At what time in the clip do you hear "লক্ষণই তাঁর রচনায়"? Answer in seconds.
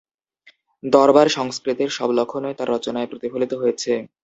2.17-3.09